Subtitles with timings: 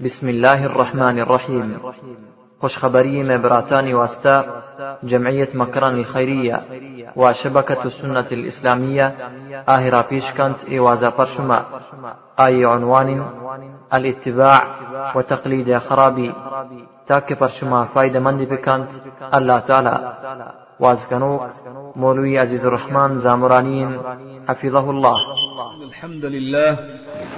[0.00, 1.78] بسم الله الرحمن الرحيم
[2.62, 4.62] خبري مبراتان واستا
[5.02, 6.62] جمعية مكران الخيرية
[7.16, 9.06] وشبكة السنة الإسلامية
[9.68, 11.64] آهرا بيشكنت إيوازا برشما
[12.40, 13.26] أي عنوان
[13.94, 14.62] الاتباع
[15.14, 16.32] وتقليد خرابي
[17.06, 18.90] تاك برشما فايدة مندي بكنت
[19.34, 20.14] الله تعالى
[20.80, 21.42] وازكنوك
[21.96, 24.00] مولوي عزيز الرحمن زامرانين
[24.48, 25.14] حفظه الله
[25.88, 26.97] الحمد لله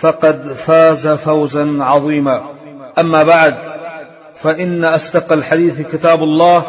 [0.00, 2.42] فقد فاز فوزا عظيما.
[2.98, 3.54] أما بعد
[4.34, 6.62] فإن أصدق الحديث كتاب الله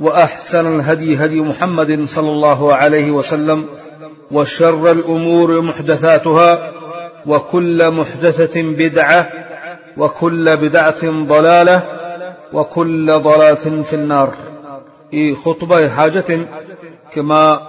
[0.00, 3.66] وأحسن الهدي هدي محمد صلى الله عليه وسلم
[4.30, 6.72] وشر الأمور محدثاتها
[7.26, 9.28] وكل محدثة بدعة
[9.96, 11.82] وكل بدعة ضلالة
[12.52, 14.34] وكل ضلالة في النار.
[15.14, 16.38] اي خطبة حاجة
[17.12, 17.60] كما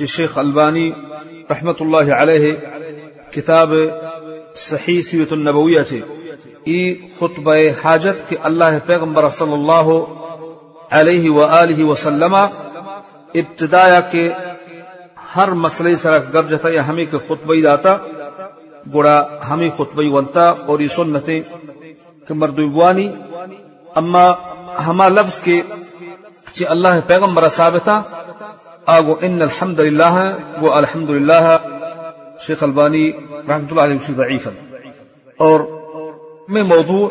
[0.00, 0.94] الشيخ ألباني
[1.50, 2.58] رحمة الله عليه
[3.32, 4.00] كتاب
[4.58, 6.02] صحیح سیرت النبویہ چه
[6.64, 6.78] ای
[7.18, 9.90] خطبه حاجت کہ اللہ پیغمبر صلی اللہ
[10.92, 14.28] علیہ وآلہ وسلم ابتدایا کے
[15.36, 17.96] ہر مسئلے سر گرجتا یا ہمیں کے خطبه داتا،
[18.92, 19.16] گوڑا
[19.48, 21.40] ہمیں خطبه ونتا اور یہ سنتیں
[22.28, 23.08] کہ مردوبوانی
[23.96, 24.24] اما
[24.86, 25.60] ہما لفظ کے
[26.52, 28.00] چه اللہ پیغمبر ثابتا
[28.90, 30.28] آگو ان الحمد لله
[30.60, 30.72] و
[32.46, 33.10] شیخ البانی
[33.48, 34.50] رحمۃ اللہ علیہ ضعیفا.
[35.36, 35.60] اور
[36.48, 37.08] میں موضوع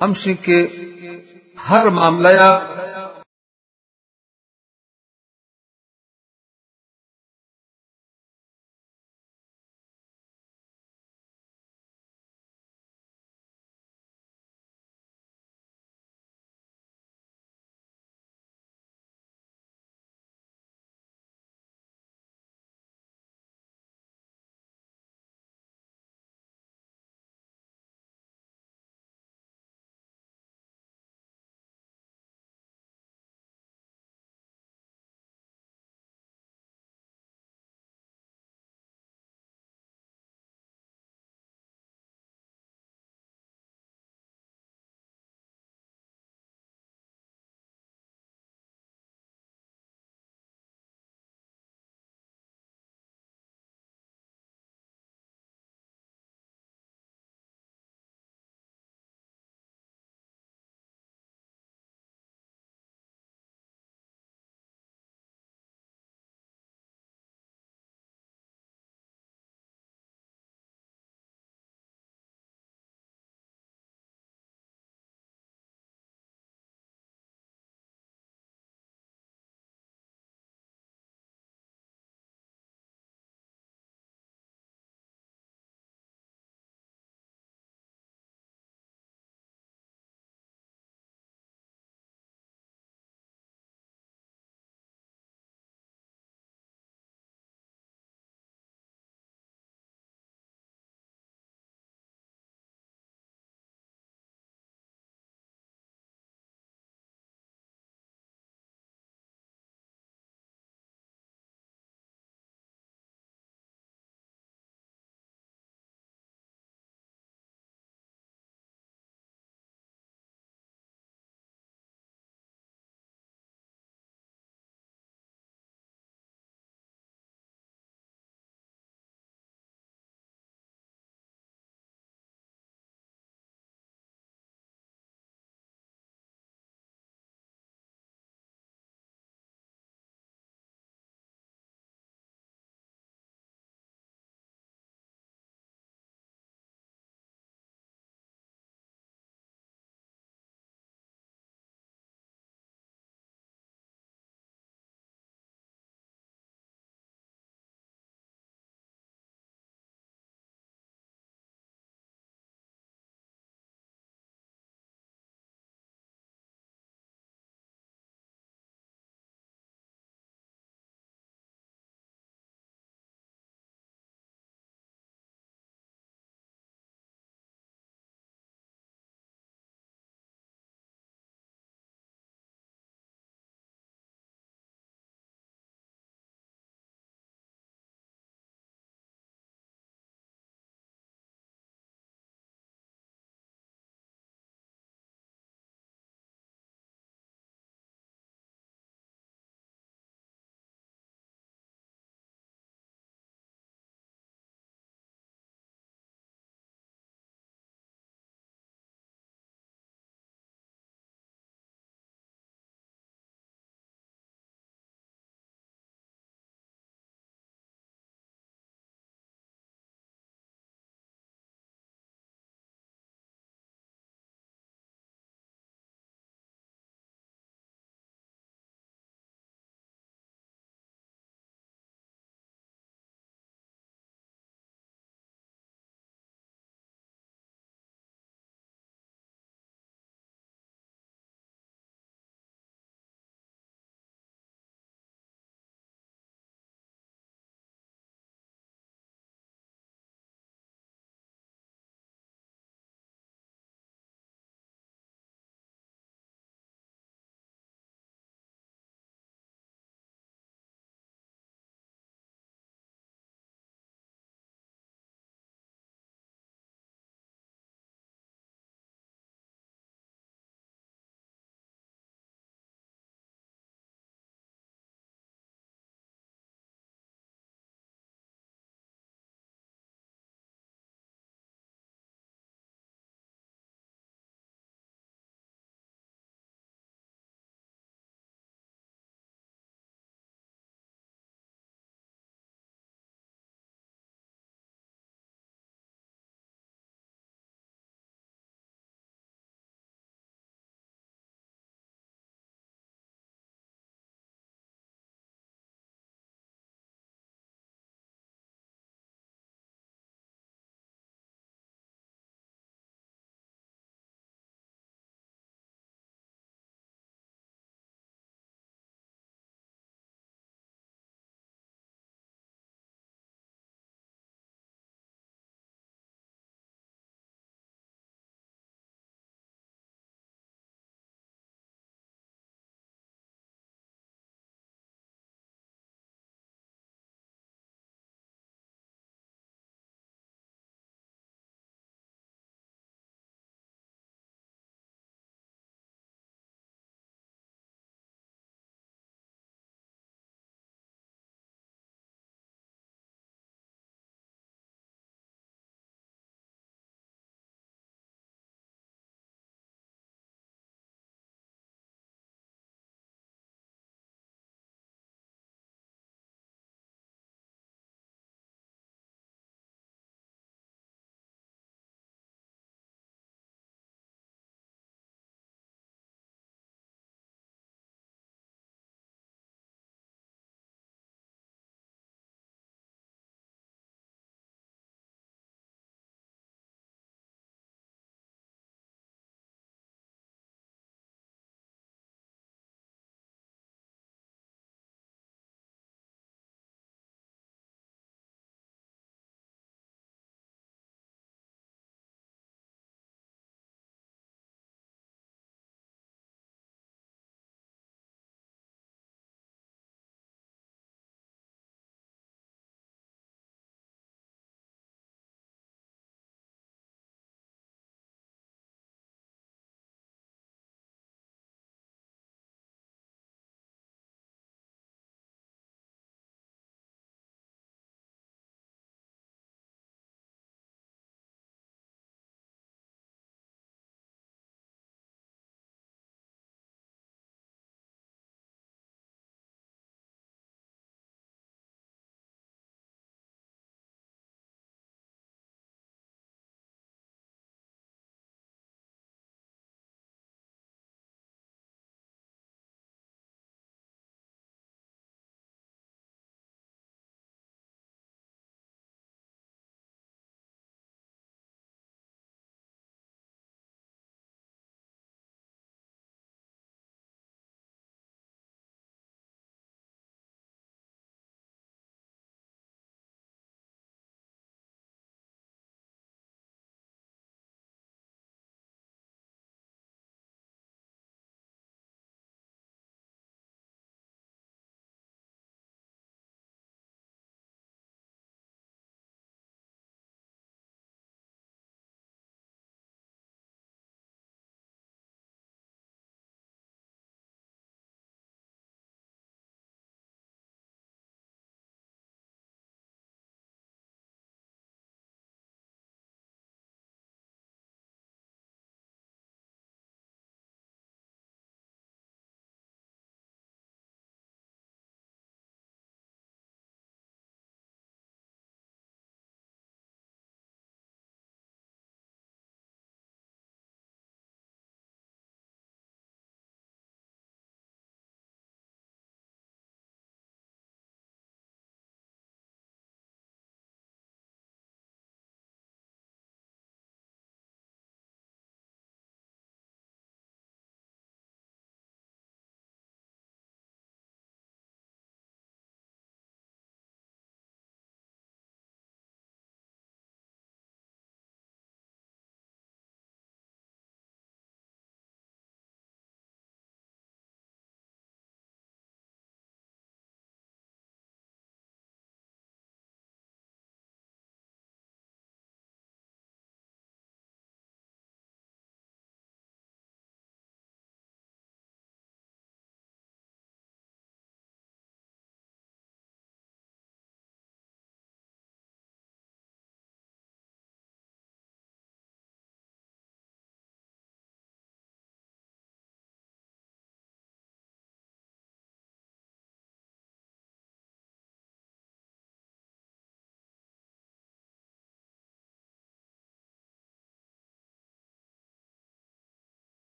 [0.00, 0.66] امشی کے
[1.70, 2.28] ہر معاملہ